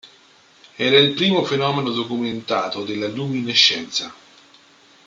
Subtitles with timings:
[0.77, 4.11] Era il primo fenomeno documentato della luminescenza.